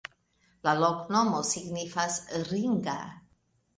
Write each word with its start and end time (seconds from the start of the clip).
La 0.67 0.71
loknomo 0.83 1.43
signifas: 1.49 2.17
ringa. 2.49 2.97